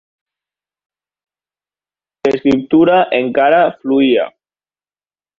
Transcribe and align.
Però 2.21 2.31
l'escriptura 2.31 2.95
encara 3.21 3.59
fluïa. 3.83 4.25